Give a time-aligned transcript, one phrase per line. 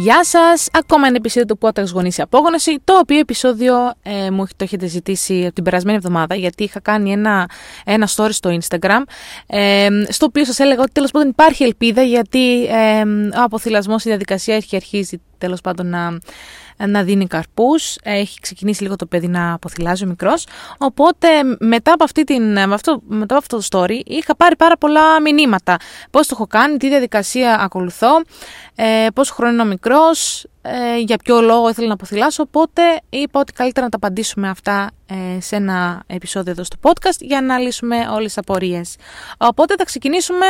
[0.00, 0.68] Γεια σας!
[0.72, 2.80] Ακόμα ένα επεισόδιο του Podcast Γονείς Απόγνωση.
[2.84, 7.12] Το οποίο επεισόδιο ε, μου το έχετε ζητήσει από την περασμένη εβδομάδα, γιατί είχα κάνει
[7.12, 7.50] ένα,
[7.84, 9.02] ένα story στο Instagram,
[9.46, 13.02] ε, στο οποίο σας έλεγα ότι τέλος πάντων υπάρχει ελπίδα, γιατί ε,
[13.38, 16.18] ο αποθυλασμός, η διαδικασία έχει αρχίσει τέλος πάντων να
[16.86, 20.46] να δίνει καρπούς, έχει ξεκινήσει λίγο το παιδί να αποθυλάζει ο μικρός,
[20.78, 21.28] οπότε
[21.58, 25.76] μετά από, αυτή την, αυτό, μετά από αυτό το story είχα πάρει πάρα πολλά μηνύματα.
[26.10, 28.22] Πώς το έχω κάνει, τι διαδικασία ακολουθώ,
[28.74, 33.40] ε, πόσο χρόνο είναι ο μικρός, ε, για ποιο λόγο ήθελα να αποθυλάσω, οπότε είπα
[33.40, 37.58] ότι καλύτερα να τα απαντήσουμε αυτά ε, σε ένα επεισόδιο εδώ στο podcast για να
[37.58, 38.96] λύσουμε όλες τις απορίες.
[39.38, 40.46] Οπότε θα ξεκινήσουμε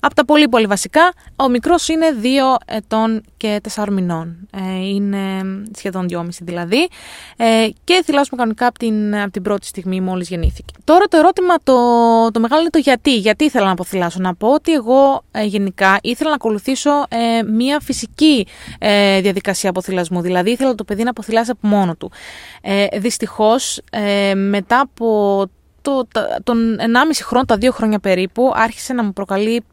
[0.00, 1.12] από τα πολύ πολύ βασικά.
[1.36, 2.26] Ο μικρός είναι 2
[2.66, 4.48] ετών και 4 μηνών.
[4.50, 5.42] Ε, είναι
[5.76, 6.88] σχεδόν 2,5 δηλαδή.
[7.36, 10.72] Ε, και θυλάσουμε κανονικά από την, από την πρώτη στιγμή μόλις γεννήθηκε.
[10.84, 11.74] Τώρα το ερώτημα το,
[12.30, 13.16] το μεγάλο είναι το γιατί.
[13.16, 14.18] Γιατί ήθελα να αποθυλάσω.
[14.20, 18.46] Να πω ότι εγώ ε, γενικά ήθελα να ακολουθήσω ε, μια φυσική
[18.78, 19.20] ε,
[19.52, 20.20] διαδικασία αποθυλασμού.
[20.20, 22.10] Δηλαδή ήθελα το παιδί να αποθυλάσει από μόνο του.
[22.62, 25.46] Ε, δυστυχώς ε, μετά από
[25.82, 26.08] το,
[26.42, 26.84] τον 1,5
[27.22, 29.64] χρόνο, τα 2 χρόνια περίπου, άρχισε να μου προκαλεί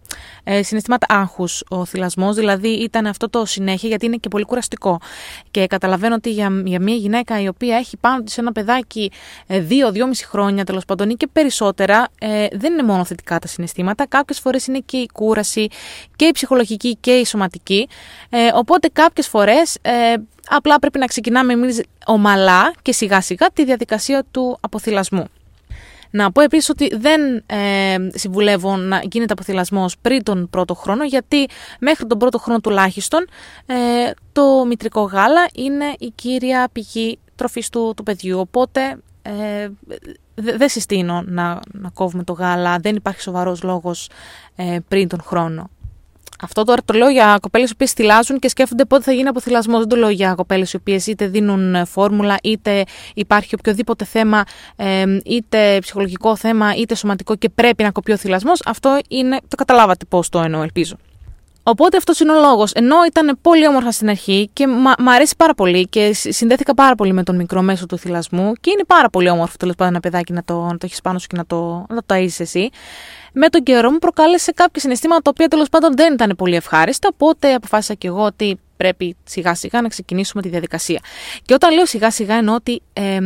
[0.43, 4.99] ε, συναισθήματα άγχους ο θυλασμός, δηλαδή ήταν αυτό το συνέχεια γιατί είναι και πολύ κουραστικό.
[5.51, 9.11] Και καταλαβαίνω ότι για, για μια γυναίκα η οποία έχει πάνω της ένα παιδάκι
[9.47, 14.07] 2-2,5 ε, χρόνια τέλος πάντων ή και περισσότερα, ε, δεν είναι μόνο θετικά τα συναισθήματα,
[14.07, 15.67] κάποιες φορές είναι και η κούραση
[16.15, 17.87] και η ψυχολογική και η σωματική,
[18.29, 20.13] ε, οπότε κάποιες φορές ε,
[20.49, 25.25] απλά πρέπει να ξεκινάμε εμείς ομαλά και σιγά σιγά τη διαδικασία του αποθυλασμού.
[26.11, 31.47] Να πω επίσης ότι δεν ε, συμβουλεύω να γίνεται αποθυλασμός πριν τον πρώτο χρόνο, γιατί
[31.79, 33.27] μέχρι τον πρώτο χρόνο τουλάχιστον
[33.65, 33.75] ε,
[34.31, 38.39] το μητρικό γάλα είναι η κύρια πηγή τροφής του, του παιδιού.
[38.39, 39.69] Οπότε ε,
[40.35, 44.09] δεν συστήνω να, να κόβουμε το γάλα, δεν υπάρχει σοβαρός λόγος
[44.55, 45.69] ε, πριν τον χρόνο.
[46.41, 49.77] Αυτό τώρα το λέω για κοπέλες οι οποίες θυλάζουν και σκέφτονται πότε θα γίνει αποθυλασμό.
[49.77, 54.43] Δεν το λέω για κοπέλες οι οποίες είτε δίνουν ε, φόρμουλα, είτε υπάρχει οποιοδήποτε θέμα,
[55.25, 58.61] είτε ψυχολογικό θέμα, είτε σωματικό και πρέπει να κοπεί ο θυλασμός.
[58.65, 59.37] Αυτό είναι.
[59.47, 60.95] Το καταλάβατε πώς το εννοώ, ελπίζω.
[61.63, 62.71] Οπότε αυτός είναι ο λόγος.
[62.71, 64.67] Ενώ ήταν πολύ όμορφα στην αρχή και
[64.99, 68.69] μου αρέσει πάρα πολύ και συνδέθηκα πάρα πολύ με τον μικρό μέσο του θυλασμού και
[68.71, 71.27] είναι πάρα πολύ όμορφο τέλος πάντων ένα παιδάκι να το, να το έχεις πάνω σου
[71.27, 72.69] και να το, να το ταΐζεις εσύ.
[73.33, 77.09] Με τον καιρό μου προκάλεσε κάποια συναισθήματα τα οποία τέλος πάντων δεν ήταν πολύ ευχάριστα.
[77.13, 80.99] Οπότε αποφάσισα και εγώ ότι πρέπει σιγά σιγά να ξεκινήσουμε τη διαδικασία.
[81.45, 83.19] Και όταν λέω σιγά σιγά εννοώ ότι ε,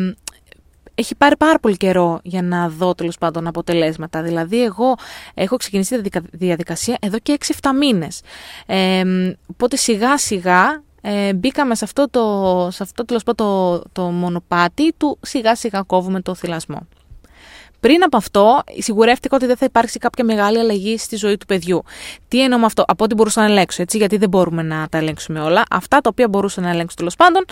[0.96, 4.22] έχει πάρει πάρα πολύ καιρό για να δω τέλος πάντων αποτελέσματα.
[4.22, 4.96] Δηλαδή, εγώ
[5.34, 8.22] έχω ξεκινήσει τη διαδικασία εδώ και 6-7 μήνες.
[8.66, 9.04] Ε,
[9.52, 15.56] οπότε σιγά σιγά ε, μπήκαμε σε αυτό, το, σε αυτό το, το μονοπάτι του σιγά
[15.56, 16.88] σιγά κόβουμε το θυλασμό.
[17.84, 21.84] Πριν από αυτό, σιγουρεύτηκα ότι δεν θα υπάρξει κάποια μεγάλη αλλαγή στη ζωή του παιδιού.
[22.28, 24.98] Τι εννοώ με αυτό, από ό,τι μπορούσα να ελέγξω, έτσι, γιατί δεν μπορούμε να τα
[24.98, 25.64] ελέγξουμε όλα.
[25.70, 27.46] Αυτά τα οποία μπορούσα να ελέγξω τέλος πάντων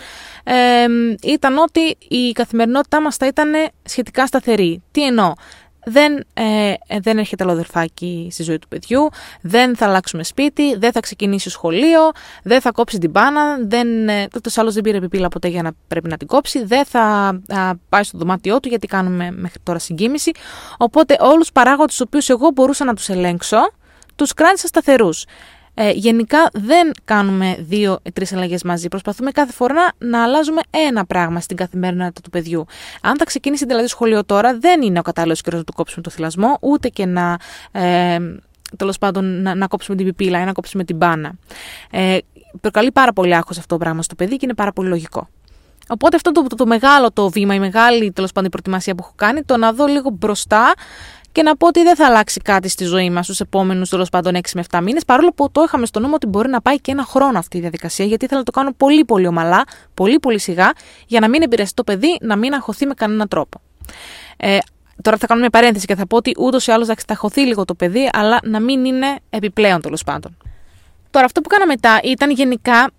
[0.43, 0.85] ε,
[1.23, 3.51] ήταν ότι η καθημερινότητά μας θα ήταν
[3.83, 4.83] σχετικά σταθερή.
[4.91, 5.33] Τι εννοώ,
[5.85, 9.09] δεν, ε, δεν έρχεται άλλο αδερφάκι στη ζωή του παιδιού,
[9.41, 12.11] δεν θα αλλάξουμε σπίτι, δεν θα ξεκινήσει σχολείο,
[12.43, 16.09] δεν θα κόψει την μπάνα, δεν, ε, άλλο δεν πήρε επιπύλα ποτέ για να πρέπει
[16.09, 17.01] να την κόψει, δεν θα
[17.47, 20.31] α, πάει στο δωμάτιό του γιατί κάνουμε μέχρι τώρα συγκίνηση.
[20.77, 23.57] Οπότε όλους τους παράγοντες του οποίους εγώ μπορούσα να τους ελέγξω,
[24.15, 25.25] τους κράτησα σταθερούς.
[25.83, 28.87] Ε, γενικά δεν κάνουμε δύο-τρει αλλαγές μαζί.
[28.87, 32.65] Προσπαθούμε κάθε φορά να αλλάζουμε ένα πράγμα στην καθημερινότητα του παιδιού.
[33.01, 36.09] Αν θα ξεκινήσει δηλαδή σχολείο τώρα, δεν είναι ο κατάλληλος καιρός να του κόψουμε το
[36.09, 37.37] θυλασμό, ούτε και να.
[37.71, 38.17] Ε,
[38.77, 41.33] τέλος πάντων να, να κόψουμε την πιπίλα ή να κόψουμε την μπάνα.
[41.91, 42.17] Ε,
[42.61, 45.29] προκαλεί πάρα πολύ άγχος αυτό το πράγμα στο παιδί και είναι πάρα πολύ λογικό.
[45.87, 49.13] Οπότε αυτό το, το, το μεγάλο το βήμα, η μεγάλη τέλος πάντων προετοιμασία που έχω
[49.15, 50.73] κάνει, το να δω λίγο μπροστά
[51.31, 54.33] και να πω ότι δεν θα αλλάξει κάτι στη ζωή μας στου επόμενους τέλος πάντων
[54.35, 56.91] 6 με 7 μήνες, παρόλο που το είχαμε στο νόμο ότι μπορεί να πάει και
[56.91, 60.39] ένα χρόνο αυτή η διαδικασία, γιατί ήθελα να το κάνω πολύ πολύ ομαλά, πολύ πολύ
[60.39, 60.71] σιγά,
[61.07, 63.61] για να μην επηρεαστεί το παιδί, να μην αγχωθεί με κανέναν τρόπο.
[64.37, 64.57] Ε,
[65.01, 67.65] Τώρα θα κάνω μια παρένθεση και θα πω ότι ούτως ή άλλως θα χωθεί λίγο
[67.65, 70.37] το παιδί, αλλά να μην είναι επιπλέον τέλος πάντων.
[71.11, 72.91] Τώρα, αυτό που κάνα μετά ήταν γενικά.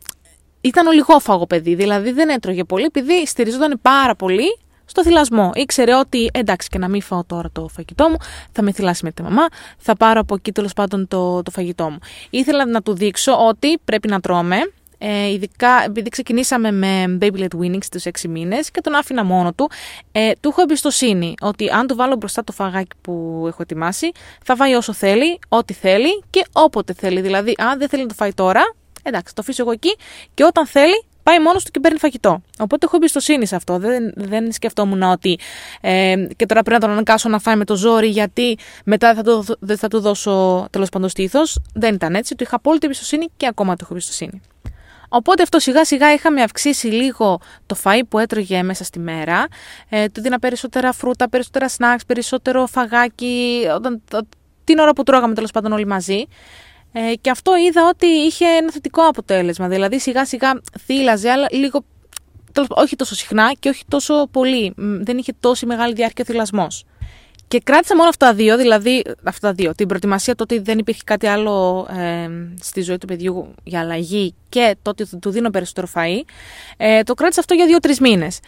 [0.60, 5.50] Ήταν ολιγόφαγο παιδί, δηλαδή δεν έτρωγε πολύ, επειδή στηριζόταν πάρα πολύ στο θυλασμό.
[5.54, 8.16] Ήξερε ότι εντάξει και να μην φάω τώρα το φαγητό μου,
[8.52, 9.46] θα με θυλάσει με τη μαμά,
[9.78, 11.98] θα πάρω από εκεί τέλος πάντων το, το φαγητό μου.
[12.30, 14.56] Ήθελα να του δείξω ότι πρέπει να τρώμε,
[15.04, 19.52] ε, ειδικά επειδή ξεκινήσαμε με Baby Led Winning στους 6 μήνες και τον άφηνα μόνο
[19.52, 19.70] του,
[20.12, 24.12] ε, του έχω εμπιστοσύνη ότι αν του βάλω μπροστά το φαγάκι που έχω ετοιμάσει,
[24.44, 27.20] θα φάει όσο θέλει, ό,τι θέλει και όποτε θέλει.
[27.20, 29.96] Δηλαδή, αν δεν θέλει να το φάει τώρα, εντάξει, το αφήσω εγώ εκεί
[30.34, 32.42] και όταν θέλει πάει μόνος του και παίρνει φαγητό.
[32.58, 33.78] Οπότε έχω εμπιστοσύνη σε αυτό.
[33.78, 35.38] Δεν, δεν σκεφτόμουν ότι
[35.80, 39.22] ε, και τώρα πρέπει να τον αναγκάσω να φάει με το ζόρι, γιατί μετά θα
[39.22, 41.58] το, δεν θα του δώσω τέλος πάντων στήθος.
[41.74, 42.34] Δεν ήταν έτσι.
[42.34, 44.40] Του είχα απόλυτη εμπιστοσύνη και ακόμα του έχω εμπιστοσύνη.
[45.14, 49.46] Οπότε αυτό σιγά σιγά είχαμε αυξήσει λίγο το φαΐ που έτρωγε μέσα στη μέρα.
[49.88, 54.02] Ε, του δίνα περισσότερα φρούτα, περισσότερα σνακς, περισσότερο φαγάκι, όταν,
[54.64, 56.24] την ώρα που τρώγαμε τέλος πάντων όλοι μαζί.
[56.92, 59.68] Ε, και αυτό είδα ότι είχε ένα θετικό αποτέλεσμα.
[59.68, 61.84] Δηλαδή σιγά σιγά θύλαζε, αλλά λίγο,
[62.68, 64.72] όχι τόσο συχνά και όχι τόσο πολύ.
[64.76, 66.84] Δεν είχε τόση μεγάλη διάρκεια θυλασμός.
[67.48, 69.74] Και κράτησα μόνο αυτά τα δύο, δηλαδή αυτά τα δύο.
[69.74, 72.28] Την προετοιμασία το ότι δεν υπήρχε κάτι άλλο ε,
[72.60, 76.20] στη ζωή του παιδιού για αλλαγή και το ότι του δίνω περισσότερο φαΐ.
[76.76, 78.40] Ε, το κράτησα αυτό για δύο-τρεις μήνες.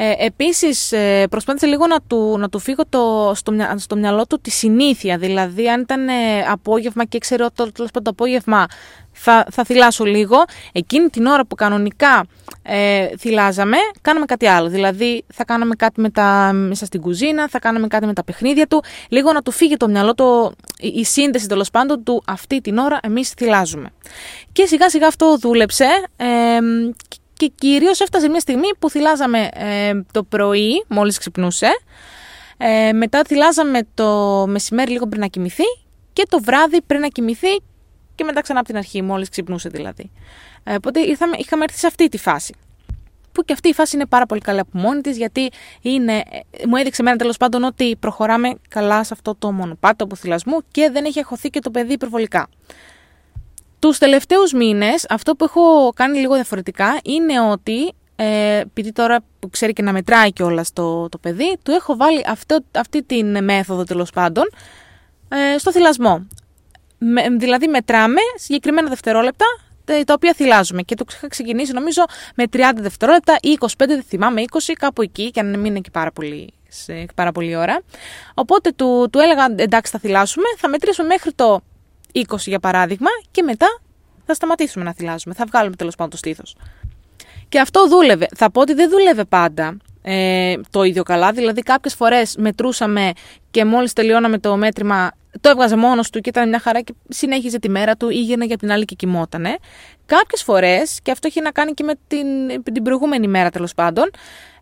[0.00, 4.40] Ε, επίσης ε, προσπάθησα λίγο να του, να του φύγω το, στο, στο μυαλό του
[4.40, 6.12] τη συνήθεια, δηλαδή αν ήταν ε,
[6.48, 8.66] απόγευμα και ξέρω το, το, το απόγευμα
[9.12, 10.36] θα, θα θυλάσω λίγο,
[10.72, 12.26] εκείνη την ώρα που κανονικά
[12.62, 14.68] ε, θυλάζαμε, κάναμε κάτι άλλο.
[14.68, 18.66] Δηλαδή θα κάναμε κάτι με τα, μέσα στην κουζίνα, θα κάναμε κάτι με τα παιχνίδια
[18.66, 22.78] του, λίγο να του φύγει το μυαλό, το, η σύνδεση τέλος πάντων του αυτή την
[22.78, 23.90] ώρα εμείς θυλάζουμε.
[24.52, 26.58] Και σιγά σιγά αυτό δούλεψε ε,
[27.38, 31.68] και κυρίως έφτασε μια στιγμή που θυλάζαμε ε, το πρωί, μόλις ξυπνούσε.
[32.56, 35.62] Ε, μετά θυλάζαμε το μεσημέρι λίγο πριν να κοιμηθεί
[36.12, 37.60] και το βράδυ πριν να κοιμηθεί
[38.14, 40.10] και μετά ξανά από την αρχή, μόλις ξυπνούσε δηλαδή.
[40.64, 42.54] Ε, οπότε ήρθαμε, είχαμε έρθει σε αυτή τη φάση.
[43.32, 45.50] Που και αυτή η φάση είναι πάρα πολύ καλή από μόνη της, γιατί
[45.82, 50.16] είναι, ε, μου έδειξε εμένα τέλος πάντων ότι προχωράμε καλά σε αυτό το μονοπάτι του
[50.16, 52.48] θυλασμού και δεν έχει αχωθεί και το παιδί υπερβολικά.
[53.78, 59.50] Τους τελευταίους μήνες, αυτό που έχω κάνει λίγο διαφορετικά είναι ότι, ε, επειδή τώρα που
[59.50, 63.84] ξέρει και να μετράει κιόλας το, το παιδί, του έχω βάλει αυτό, αυτή την μέθοδο
[63.84, 64.44] τέλος πάντων
[65.28, 66.26] ε, στο θυλασμό.
[66.98, 69.44] Με, δηλαδή μετράμε συγκεκριμένα δευτερόλεπτα
[70.04, 72.04] τα οποία θυλάζουμε και το είχα ξεκινήσει νομίζω
[72.34, 75.90] με 30 δευτερόλεπτα ή 25, δεν θυμάμαι, 20, κάπου εκεί και αν μην είναι και
[75.90, 77.82] πάρα πολύ, σε πάρα πολύ ώρα.
[78.34, 81.60] Οπότε του, του έλεγα εντάξει θα θυλάσουμε, θα μετρήσουμε μέχρι το
[82.14, 83.80] 20 για παράδειγμα και μετά
[84.26, 85.34] θα σταματήσουμε να θυλάζουμε.
[85.34, 86.56] Θα βγάλουμε τέλος πάντων το στήθος.
[87.48, 88.26] Και αυτό δούλευε.
[88.36, 91.32] Θα πω ότι δεν δούλευε πάντα ε, το ίδιο καλά.
[91.32, 93.12] Δηλαδή, κάποιες φορές μετρούσαμε
[93.50, 95.10] και μόλις τελειώναμε το μέτρημα,
[95.40, 98.56] το έβγαζε μόνος του και ήταν μια χαρά και συνέχιζε τη μέρα του, ήγαινε για
[98.56, 99.56] την άλλη και κοιμότανε.
[100.06, 102.26] Κάποιες φορές, και αυτό έχει να κάνει και με την,
[102.72, 104.10] την προηγούμενη μέρα τέλος πάντων,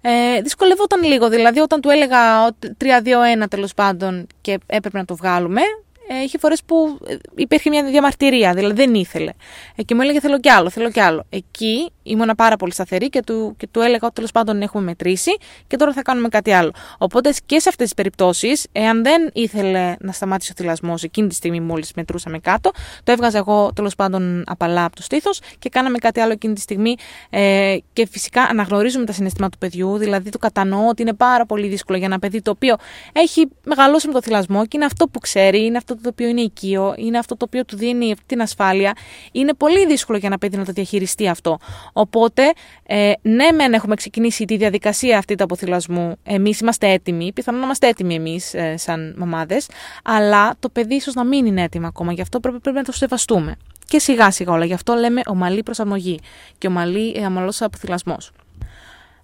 [0.01, 1.29] ε, δυσκολευόταν λίγο.
[1.29, 6.63] Δηλαδή, όταν του έλεγα 3-2-1 τέλος πάντων και έπρεπε να το βγάλουμε, ε, είχε φορές
[6.67, 9.33] που ε, υπήρχε μια διαμαρτυρία, δηλαδή δεν ήθελε.
[9.77, 11.25] Ε, και μου έλεγε θέλω κι άλλο, θέλω κι άλλο.
[11.29, 15.37] Εκεί ήμουνα πάρα πολύ σταθερή και του, και του έλεγα ότι τέλος πάντων έχουμε μετρήσει
[15.67, 16.73] και τώρα θα κάνουμε κάτι άλλο.
[16.99, 21.35] Οπότε και σε αυτές τις περιπτώσεις, εάν δεν ήθελε να σταμάτησε ο θυλασμός εκείνη τη
[21.35, 22.71] στιγμή μόλις μετρούσαμε κάτω,
[23.05, 26.61] το έβγαζα εγώ τέλος πάντων απαλά από το στήθος και κάναμε κάτι άλλο εκείνη τη
[26.61, 26.95] στιγμή.
[27.31, 31.69] Ε, και φυσικά αναγνωρίζουμε τα συναισθήματα του παιδιού, δηλαδή το κατανοώ ότι είναι πάρα πολύ
[31.69, 32.77] δύσκολο για ένα παιδί το οποίο
[33.13, 36.41] έχει μεγαλώσει με το θυλασμό και είναι αυτό που ξέρει, είναι αυτό το οποίο είναι
[36.41, 38.93] οικείο, είναι αυτό το οποίο του δίνει την ασφάλεια.
[39.33, 41.59] Είναι πολύ δύσκολο για ένα παιδί να το διαχειριστεί αυτό.
[41.93, 42.53] Οπότε,
[42.83, 46.17] ε, ναι, μεν έχουμε ξεκινήσει τη διαδικασία αυτή του αποθυλασμού.
[46.23, 49.69] Εμείς είμαστε έτοιμοι, πιθανόν να είμαστε έτοιμοι εμείς ε, σαν μαμάδες,
[50.05, 52.13] αλλά το παιδί ίσως να μην είναι έτοιμο ακόμα.
[52.13, 53.57] Γι' αυτό πρέπει, πρέπει να το σεβαστούμε.
[53.89, 54.65] Και σιγά σιγά όλα.
[54.65, 56.21] Γι' αυτό λέμε ομαλή προσαρμογή
[56.59, 57.27] και ομαλή ε,
[57.61, 58.33] αποθυλασμός.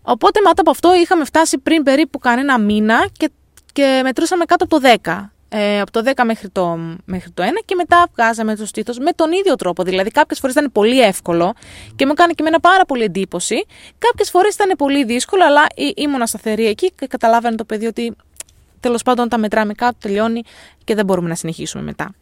[0.03, 3.31] Οπότε μετά από αυτό είχαμε φτάσει πριν περίπου κανένα μήνα και,
[3.73, 7.47] και μετρούσαμε κάτω από το 10 ε, από το 10 μέχρι το, μέχρι το 1
[7.65, 9.83] και μετά βγάζαμε το στήθος με τον ίδιο τρόπο.
[9.83, 11.55] Δηλαδή κάποιες φορές ήταν πολύ εύκολο
[11.97, 13.67] και μου κάνει και εμένα πάρα πολύ εντύπωση.
[13.99, 18.17] Κάποιες φορές ήταν πολύ δύσκολο αλλά ή, ήμουν σταθερή εκεί και καταλάβαινε το παιδί ότι
[18.81, 20.43] τέλος πάντων τα μετράμε κάτω, τελειώνει
[20.85, 22.15] και δεν μπορούμε να συνεχίσουμε μετά.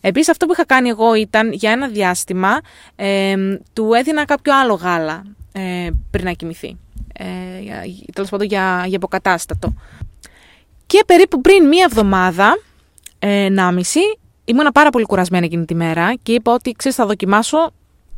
[0.00, 2.60] Επίσης, αυτό που είχα κάνει εγώ ήταν για ένα διάστημα
[2.96, 3.34] ε,
[3.72, 5.22] του έδινα κάποιο άλλο γάλα
[5.52, 6.76] ε, πριν να κοιμηθεί.
[7.12, 7.24] Ε,
[8.12, 9.74] τέλος πάντων για, για αποκατάστατο.
[10.86, 12.58] Και περίπου πριν μία εβδομάδα
[13.24, 14.18] 1,5.
[14.44, 17.72] Ήμουνα πάρα πολύ κουρασμένη εκείνη τη μέρα και είπα ότι ξέρεις, θα δοκιμάσω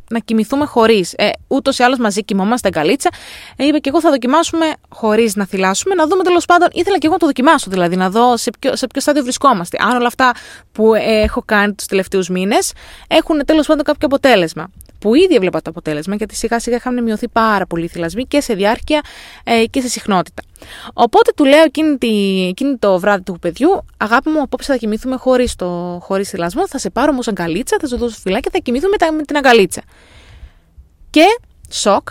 [0.09, 1.13] να κοιμηθούμε χωρίς.
[1.13, 3.09] Ε, Ούτως ή άλλως μαζί κοιμόμαστε αγκαλίτσα.
[3.55, 6.67] Ε, είπα και εγώ θα δοκιμάσουμε χωρίς να θυλάσουμε, να δούμε τέλος πάντων.
[6.71, 9.77] Ήθελα και εγώ να το δοκιμάσω, δηλαδή να δω σε ποιο, σε ποιο στάδιο βρισκόμαστε.
[9.81, 10.31] Αν όλα αυτά
[10.71, 12.73] που ε, έχω κάνει τους τελευταίους μήνες
[13.07, 17.27] έχουν τέλος πάντων κάποιο αποτέλεσμα που ήδη έβλεπα το αποτέλεσμα, γιατί σιγά σιγά είχαν μειωθεί
[17.27, 19.01] πάρα πολύ οι θυλασμοί και σε διάρκεια
[19.43, 20.43] ε, και σε συχνότητα.
[20.93, 25.15] Οπότε του λέω εκείνη, τη, εκείνη το βράδυ του παιδιού, αγάπη μου, απόψε θα κοιμηθούμε
[25.15, 25.55] χωρίς
[25.99, 29.23] χωρίς θυλασμό, θα σε πάρω όμως αγκαλίτσα, θα σου δώσω φυλάκι και θα κοιμηθούμε με,
[29.23, 29.81] την αγκαλίτσα.
[31.09, 31.25] Και
[31.69, 32.09] σοκ,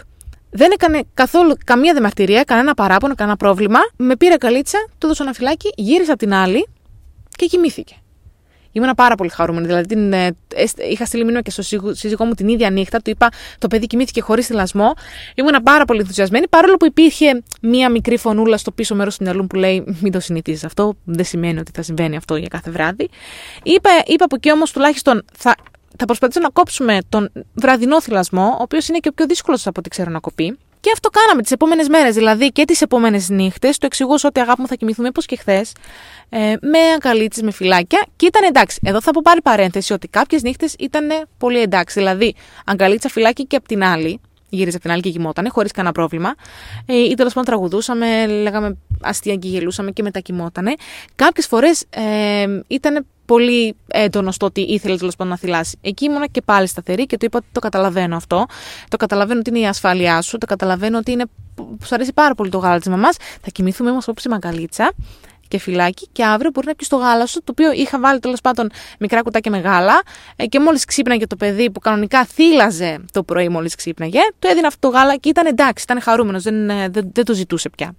[0.51, 3.79] δεν έκανε καθόλου καμία δεμαρτυρία, κανένα παράπονο, κανένα πρόβλημα.
[3.97, 6.67] Με πήρε αγκαλίτσα, του δώσα ένα φυλάκι, γύρισα από την άλλη
[7.37, 7.95] και κοιμήθηκε.
[8.73, 9.67] Ήμουν πάρα πολύ χαρούμενη.
[9.67, 10.37] Δηλαδή, την, ε,
[10.91, 13.03] είχα στείλει μήνυμα και στο σύζυγό μου την ίδια νύχτα.
[13.03, 14.95] Του είπα: Το παιδί κοιμήθηκε χωρίς θυλασμό.
[15.35, 19.47] Ήμουν πάρα πολύ ενθουσιασμένη, παρόλο που υπήρχε μία μικρή φωνούλα στο πίσω μέρος του μυαλού
[19.47, 20.95] που λέει: Μην το συνηθίζεις αυτό.
[21.05, 23.09] Δεν σημαίνει ότι θα συμβαίνει αυτό για κάθε βράδυ.
[23.63, 25.57] Είπα, είπα από εκεί όμως τουλάχιστον θα,
[25.97, 29.79] θα προσπαθήσω να κόψουμε τον βραδινό θυλασμό, ο οποίος είναι και ο πιο δύσκολος από
[29.79, 30.59] ό,τι ξέρω να κοπεί.
[30.87, 33.79] Και αυτό κάναμε τις επόμενες μέρες, δηλαδή και τις επόμενες νύχτες.
[33.79, 35.73] Το εξηγώ ότι αγάπη μου θα κοιμηθούμε όπω και χθες,
[36.29, 38.07] ε, με αγκαλίτσε, με φυλάκια.
[38.17, 38.79] Και ήταν εντάξει.
[38.83, 41.99] Εδώ θα πω πάλι παρένθεση ότι κάποιες νύχτες ήταν πολύ εντάξει.
[41.99, 42.35] Δηλαδή,
[42.67, 46.35] αγκαλίτσα, φυλάκι και απ' την άλλη, γύριζε από την άλλη και κοιμότανε, χωρίς κανένα πρόβλημα.
[46.87, 50.75] Ε, ή τέλος πάντων τραγουδούσαμε, λέγαμε αστεία και γελούσαμε και μετά κοιμότανε.
[51.15, 55.79] Κάποιες φορές ε, ήταν πολύ έντονος στο ότι ήθελε τέλος πάντων να θυλάσει.
[55.81, 58.47] Εκεί ήμουνα και πάλι σταθερή και του είπα ότι το καταλαβαίνω αυτό.
[58.89, 60.39] Το καταλαβαίνω ότι είναι η ασφάλειά σου.
[60.39, 61.25] Το καταλαβαίνω ότι είναι.
[61.85, 63.17] Σου αρέσει πάρα πολύ το γάλα της μαμάς.
[63.19, 64.93] Θα κοιμηθούμε όμως όπως η μαγκαλίτσα
[65.49, 68.41] και φυλάκι και αύριο μπορεί να πιεις το γάλα σου, το οποίο είχα βάλει τέλος
[68.41, 70.03] πάντων μικρά κουτάκια με γάλα
[70.37, 74.67] ε, και μόλις ξύπναγε το παιδί που κανονικά θύλαζε το πρωί μόλις ξύπναγε, του έδινα
[74.67, 77.95] αυτό το γάλα και ήταν εντάξει, ήταν χαρούμενος, δεν, ε, δεν, δεν το ζητούσε πια.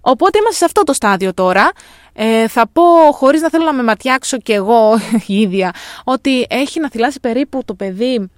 [0.00, 1.70] Οπότε είμαστε σε αυτό το στάδιο τώρα.
[2.12, 5.72] Ε, θα πω, χωρίς να θέλω να με ματιάξω κι εγώ η ίδια,
[6.04, 8.30] ότι έχει να θυλάσει περίπου το παιδί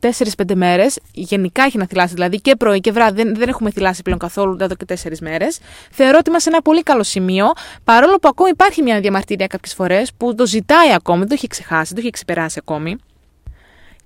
[0.00, 0.98] 4-5 μέρες.
[1.12, 3.22] Γενικά έχει να θυλάσει, δηλαδή και πρωί και βράδυ.
[3.22, 5.58] Δεν, δεν έχουμε θυλάσει πλέον καθόλου εδώ και 4 μέρες.
[5.90, 7.52] Θεωρώ ότι είμαστε σε ένα πολύ καλό σημείο,
[7.84, 11.46] παρόλο που ακόμη υπάρχει μια διαμαρτυρία κάποιες φορές που το ζητάει ακόμη, δεν το έχει
[11.46, 12.96] ξεχάσει, δεν το έχει ξεπεράσει ακόμη.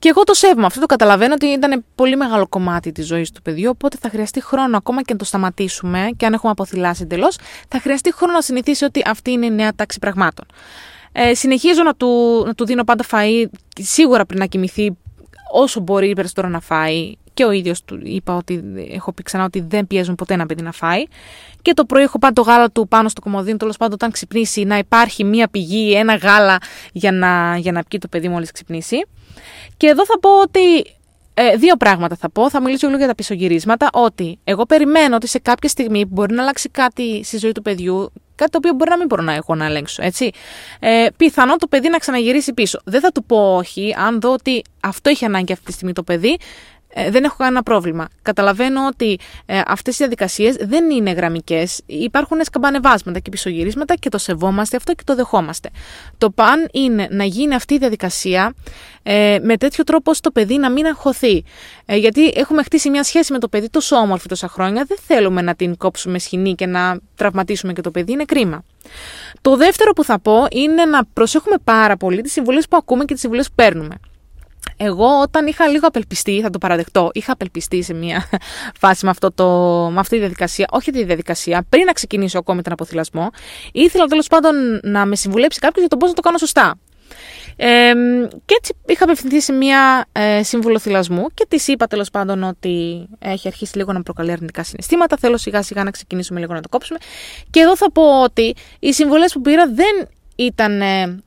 [0.00, 0.66] Και εγώ το σέβομαι.
[0.66, 3.70] Αυτό το καταλαβαίνω ότι ήταν πολύ μεγάλο κομμάτι της ζωής του παιδιού.
[3.70, 6.08] Οπότε θα χρειαστεί χρόνο ακόμα και να το σταματήσουμε.
[6.16, 7.36] Και αν έχουμε αποθυλάσει εντελώς,
[7.68, 10.46] θα χρειαστεί χρόνο να συνηθίσει ότι αυτή είναι η νέα τάξη πραγμάτων.
[11.12, 13.44] Ε, συνεχίζω να του, να του δίνω πάντα φαΐ,
[13.80, 14.96] σίγουρα πριν να κοιμηθεί
[15.52, 17.14] όσο μπορεί περισσότερο να φάει.
[17.40, 20.62] Και ο ίδιος του είπα ότι έχω πει ξανά ότι δεν πιέζουν ποτέ ένα παιδί
[20.62, 21.02] να φάει.
[21.62, 23.56] Και το πρωί έχω πάντα το γάλα του πάνω στο κομμωδίνο.
[23.56, 26.58] Τέλος πάντων, όταν ξυπνήσει, να υπάρχει μία πηγή, ένα γάλα
[26.92, 29.06] για να, για να πιει το παιδί μόλις ξυπνήσει.
[29.76, 30.94] Και εδώ θα πω ότι.
[31.34, 32.50] Ε, δύο πράγματα θα πω.
[32.50, 33.88] Θα μιλήσω λίγο για τα πισωγυρίσματα.
[33.92, 37.62] Ότι εγώ περιμένω ότι σε κάποια στιγμή που μπορεί να αλλάξει κάτι στη ζωή του
[37.62, 40.30] παιδιού, κάτι το οποίο μπορεί να μην μπορώ να έχω να ελέγξω, έτσι.
[40.80, 42.80] Ε, πιθανό το παιδί να ξαναγυρίσει πίσω.
[42.84, 46.02] Δεν θα του πω όχι, αν δω ότι αυτό έχει ανάγκη αυτή τη στιγμή το
[46.02, 46.38] παιδί,
[46.94, 48.08] ε, δεν έχω κανένα πρόβλημα.
[48.22, 51.80] Καταλαβαίνω ότι ε, αυτές οι διαδικασίες δεν είναι γραμμικές.
[51.86, 55.68] Υπάρχουν σκαμπανεβάσματα και πισωγυρίσματα και το σεβόμαστε αυτό και το δεχόμαστε.
[56.18, 58.54] Το παν είναι να γίνει αυτή η διαδικασία
[59.02, 61.44] ε, με τέτοιο τρόπο ώστε το παιδί να μην αγχωθεί.
[61.86, 65.42] Ε, γιατί έχουμε χτίσει μια σχέση με το παιδί τόσο όμορφη τόσα χρόνια, δεν θέλουμε
[65.42, 68.64] να την κόψουμε σχοινή και να τραυματίσουμε και το παιδί, είναι κρίμα.
[69.40, 73.12] Το δεύτερο που θα πω είναι να προσέχουμε πάρα πολύ τις συμβουλές που ακούμε και
[73.12, 73.94] τις συμβουλές που παίρνουμε.
[74.82, 78.28] Εγώ όταν είχα λίγο απελπιστεί, θα το παραδεχτώ, είχα απελπιστεί σε μια
[78.80, 79.46] φάση με, αυτό το,
[79.92, 83.30] με αυτή τη διαδικασία, όχι τη διαδικασία, πριν να ξεκινήσω ακόμη τον αποθυλασμό,
[83.72, 86.78] ήθελα τέλος πάντων να με συμβουλέψει κάποιος για το πώς να το κάνω σωστά.
[87.56, 87.92] Ε,
[88.44, 93.06] και έτσι είχα απευθυνθεί σε μια ε, σύμβουλο θυλασμού και της είπα τέλος πάντων ότι
[93.18, 95.16] έχει αρχίσει λίγο να προκαλεί αρνητικά συναισθήματα.
[95.16, 96.98] Θέλω σιγά σιγά να ξεκινήσουμε λίγο να το κόψουμε.
[97.50, 101.22] Και εδώ θα πω ότι οι συμβουλές που πήρα δεν ήταν ε,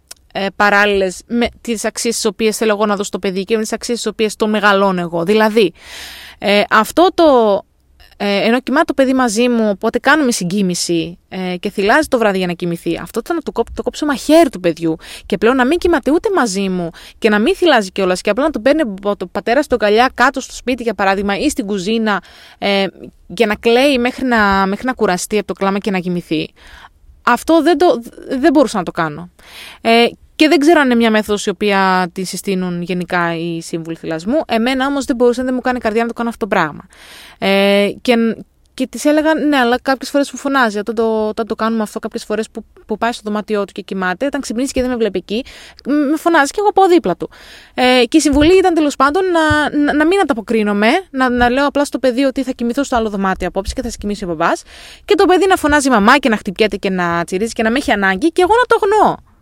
[0.55, 3.73] παράλληλες με τις αξίες τις οποίες θέλω εγώ να δώσω στο παιδί και με τις
[3.73, 5.23] αξίες τις οποίες τον μεγαλώνω εγώ.
[5.23, 5.73] Δηλαδή,
[6.37, 7.61] ε, αυτό το.
[8.17, 12.37] Ε, ενώ κοιμάται το παιδί μαζί μου, οπότε κάνουμε συγκίνηση ε, και θυλάζει το βράδυ
[12.37, 12.99] για να κοιμηθεί.
[13.01, 14.95] Αυτό ήταν να το, κόψω, το κόψω μαχαίρι του παιδιού.
[15.25, 18.43] Και πλέον να μην κοιμάται ούτε μαζί μου και να μην θυλάζει κιόλας και απλά
[18.43, 18.83] να το παίρνει
[19.17, 22.21] το πατέρα στο καλιά κάτω στο σπίτι, για παράδειγμα, ή στην κουζίνα
[22.57, 22.85] ε,
[23.27, 26.53] για να κλαίει μέχρι να, μέχρι να κουραστεί από το κλάμα και να κοιμηθεί.
[27.23, 29.29] Αυτό δεν, το, δεν μπορούσα να το κάνω.
[29.81, 33.95] Ε, και δεν ξέρω αν είναι μια μέθοδος η οποία τη συστήνουν γενικά οι σύμβουλοι
[33.95, 34.41] θυλασμού.
[34.47, 36.87] Εμένα όμως δεν μπορούσε, δεν μου κάνει καρδιά να το κάνω αυτό το πράγμα.
[37.37, 38.15] Ε, και,
[38.73, 40.77] και της έλεγα, ναι, αλλά κάποιες φορές μου φωνάζει.
[40.77, 43.81] Όταν το, όταν το κάνουμε αυτό, κάποιες φορές που, που πάει στο δωμάτιό του και
[43.81, 45.43] κοιμάται, όταν ξυπνήσει και δεν με βλέπει εκεί,
[45.85, 47.29] με φωνάζει και εγώ από δίπλα του.
[47.73, 51.67] Ε, και η συμβουλή ήταν τέλος πάντων να, να, να, μην ανταποκρίνομαι, να, να λέω
[51.67, 54.27] απλά στο παιδί ότι θα κοιμηθώ στο άλλο δωμάτιο απόψε και θα σε κοιμήσει ο
[54.27, 54.51] μπαμπά.
[55.05, 57.77] Και το παιδί να φωνάζει μαμά και να χτυπιέται και να τσιρίζει και να με
[57.77, 59.32] έχει ανάγκη και εγώ να το γνώ.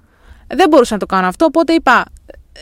[0.55, 2.05] Δεν μπορούσα να το κάνω αυτό, οπότε είπα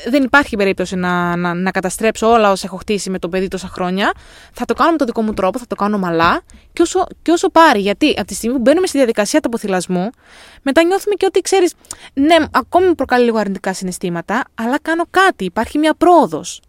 [0.07, 3.67] δεν υπάρχει περίπτωση να, να, να καταστρέψω όλα όσα έχω χτίσει με το παιδί τόσα
[3.67, 4.11] χρόνια.
[4.53, 6.41] Θα το κάνω με τον δικό μου τρόπο, θα το κάνω μαλά
[6.73, 7.79] και όσο, και όσο πάρει.
[7.79, 10.09] Γιατί από τη στιγμή που μπαίνουμε στη διαδικασία του αποθυλασμού,
[10.61, 11.73] μετά νιώθουμε και ότι ξέρεις,
[12.13, 15.45] ναι, ακόμη μου προκαλεί λίγο αρνητικά συναισθήματα, αλλά κάνω κάτι.
[15.45, 16.61] Υπάρχει μια πρόοδος.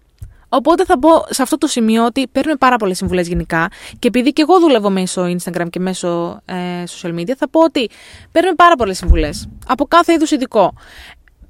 [0.52, 4.32] Οπότε θα πω σε αυτό το σημείο ότι παίρνουμε πάρα πολλές συμβουλές γενικά και επειδή
[4.32, 6.54] και εγώ δουλεύω μέσω Instagram και μέσω ε,
[6.88, 7.90] social media, θα πω ότι
[8.32, 10.74] παίρνουμε πάρα πολλές συμβουλές από κάθε είδους ειδικό.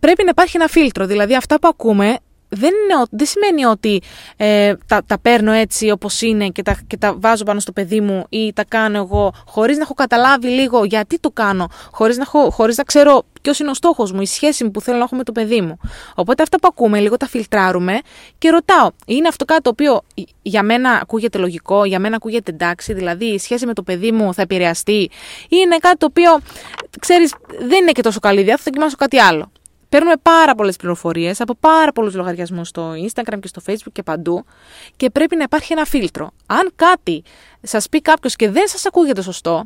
[0.00, 2.16] Πρέπει να υπάρχει ένα φίλτρο, δηλαδή αυτά που ακούμε
[2.50, 4.02] δεν, είναι, δεν σημαίνει ότι
[4.36, 8.00] ε, τα, τα παίρνω έτσι όπως είναι και τα, και τα βάζω πάνω στο παιδί
[8.00, 12.22] μου ή τα κάνω εγώ χωρίς να έχω καταλάβει λίγο γιατί το κάνω, χωρίς να,
[12.22, 15.04] έχω, χωρίς να ξέρω ποιος είναι ο στόχος μου, η σχέση μου που θέλω να
[15.04, 15.78] έχω με το παιδί μου.
[16.14, 18.00] Οπότε αυτά που ακούμε λίγο τα φιλτράρουμε
[18.38, 20.02] και ρωτάω, είναι αυτό κάτι το οποίο
[20.42, 24.34] για μένα ακούγεται λογικό, για μένα ακούγεται εντάξει, δηλαδή η σχέση με το παιδί μου
[24.34, 25.10] θα επηρεαστεί ή
[25.48, 26.38] είναι κάτι το οποίο,
[27.00, 29.52] ξέρεις, δεν είναι και τόσο καλή ιδέα, θα δοκιμάσω κάτι άλλο.
[29.90, 34.44] Παίρνουμε πάρα πολλές πληροφορίες από πάρα πολλούς λογαριασμούς στο Instagram και στο Facebook και παντού
[34.96, 36.30] και πρέπει να υπάρχει ένα φίλτρο.
[36.46, 37.22] Αν κάτι
[37.62, 39.64] σας πει κάποιος και δεν σας ακούγεται σωστό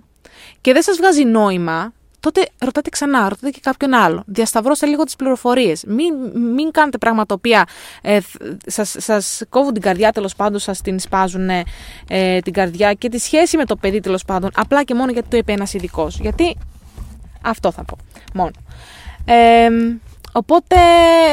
[0.60, 4.22] και δεν σας βγάζει νόημα, τότε ρωτάτε ξανά, ρωτάτε και κάποιον άλλο.
[4.26, 5.84] Διασταυρώστε λίγο τις πληροφορίες.
[5.86, 6.14] Μην,
[6.54, 7.66] μην κάνετε πράγματα τα οποία
[8.02, 8.18] ε,
[8.66, 11.48] σας, σας κόβουν την καρδιά, τέλος πάντων σας την σπάζουν
[12.08, 15.28] ε, την καρδιά και τη σχέση με το παιδί τέλος πάντων, απλά και μόνο γιατί
[15.28, 16.18] το είπε ένας ειδικός.
[16.20, 16.56] Γιατί
[17.42, 17.96] αυτό θα πω.
[18.34, 18.50] Μόνο.
[19.24, 19.68] Ε,
[20.34, 20.76] οπότε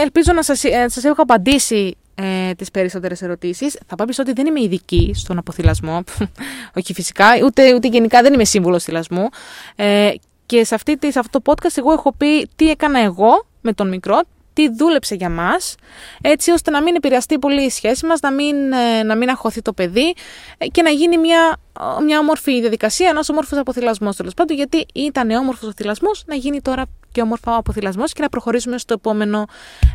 [0.01, 3.79] ελπίζω να σας, ε, σας έχω απαντήσει ε, τις περισσότερες ερωτήσεις.
[3.88, 6.03] Θα πω ότι δεν είμαι ειδική στον αποθυλασμό,
[6.79, 9.27] όχι φυσικά, ούτε, ούτε γενικά δεν είμαι σύμβουλος θυλασμού.
[9.75, 10.12] Ε,
[10.46, 13.89] και σε, αυτή, σε αυτό το podcast εγώ έχω πει τι έκανα εγώ με τον
[13.89, 14.22] μικρό,
[14.53, 15.75] τι δούλεψε για μας,
[16.22, 19.62] έτσι ώστε να μην επηρεαστεί πολύ η σχέση μας, να μην, ε, να μην αχωθεί
[19.62, 20.13] το παιδί
[20.58, 21.58] ε, και να γίνει μια,
[22.05, 26.62] μια όμορφη διαδικασία, ένας όμορφος αποθυλασμός τέλος πάντων, γιατί ήταν όμορφος ο θυλασμός, να γίνει
[26.62, 29.45] τώρα και όμορφο αποθυλασμός και να προχωρήσουμε στο επόμενο,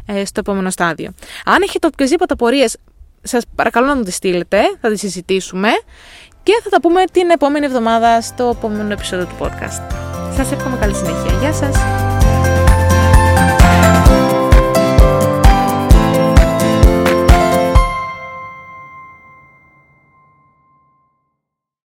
[0.07, 1.13] ε, στο επόμενο στάδιο.
[1.45, 2.77] Αν έχετε οποιασδήποτε απορίες,
[3.23, 5.69] σας παρακαλώ να μου τις στείλετε, θα τις συζητήσουμε
[6.43, 9.93] και θα τα πούμε την επόμενη εβδομάδα στο επόμενο επεισόδιο του podcast.
[10.37, 11.39] Σας εύχομαι καλή συνέχεια.
[11.41, 12.06] Γεια σας!